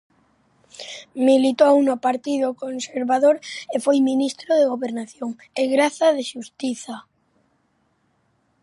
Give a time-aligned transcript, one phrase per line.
[1.27, 3.35] Militou no Partido Conservador
[3.75, 6.97] e foi ministro de Gobernación e de Graza e Xustiza.